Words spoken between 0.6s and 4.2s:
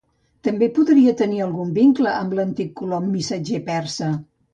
podria tenir algun vincle amb l'antic colom missatger persa.